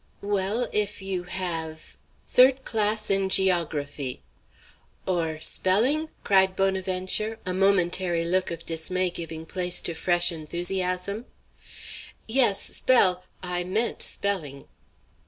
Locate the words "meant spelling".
13.63-14.63